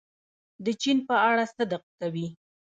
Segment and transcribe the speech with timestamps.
[0.65, 2.27] د چین په اړه صدق کوي.